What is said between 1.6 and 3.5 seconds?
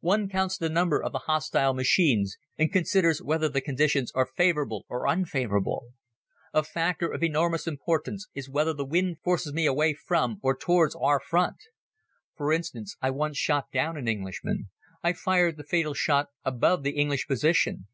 machines and considers whether